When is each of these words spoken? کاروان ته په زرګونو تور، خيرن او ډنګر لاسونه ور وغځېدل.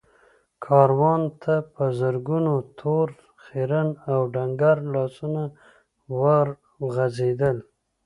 کاروان 0.65 1.21
ته 1.41 1.53
په 1.73 1.83
زرګونو 1.99 2.53
تور، 2.79 3.07
خيرن 3.45 3.89
او 4.11 4.21
ډنګر 4.33 4.77
لاسونه 4.93 5.43
ور 6.19 6.47
وغځېدل. 6.83 7.57